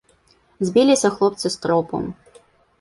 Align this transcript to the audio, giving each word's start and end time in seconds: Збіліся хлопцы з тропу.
Збіліся 0.69 1.13
хлопцы 1.17 1.45
з 1.49 1.55
тропу. 1.67 2.03